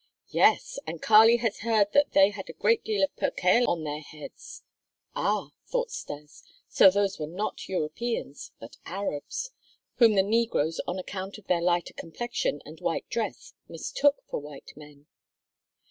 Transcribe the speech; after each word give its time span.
"Yes, 0.31 0.79
and 0.87 0.99
Kali 0.99 1.37
has 1.45 1.59
heard 1.59 1.93
that 1.93 2.13
they 2.13 2.31
had 2.31 2.49
a 2.49 2.53
great 2.53 2.83
deal 2.83 3.03
of 3.03 3.15
percale 3.17 3.69
on 3.69 3.83
their 3.83 4.01
heads." 4.01 4.63
"Ah!" 5.15 5.49
thought 5.67 5.91
Stas, 5.91 6.41
"so 6.67 6.89
those 6.89 7.19
were 7.19 7.27
not 7.27 7.69
Europeans, 7.69 8.51
but 8.59 8.77
Arabs, 8.83 9.51
whom 9.97 10.15
the 10.15 10.23
negroes 10.23 10.81
on 10.87 10.97
account 10.97 11.37
of 11.37 11.45
their 11.45 11.61
lighter 11.61 11.93
complexion 11.93 12.63
and 12.65 12.81
white 12.81 13.07
dress 13.09 13.53
mistook 13.69 14.23
for 14.27 14.39
white 14.39 14.73
men." 14.75 15.05